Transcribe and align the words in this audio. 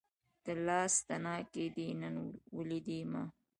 د 0.45 0.47
لاس 0.67 0.93
تڼاکې 1.07 1.65
دې 1.75 1.87
نن 2.01 2.15
ولیدې 2.57 2.99
ما 3.11 3.23